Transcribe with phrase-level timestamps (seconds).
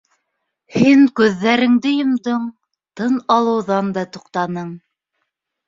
[0.75, 2.49] Һин күҙҙәреңде йомдоң,
[3.03, 4.77] тын алыуҙан да туҡтаның.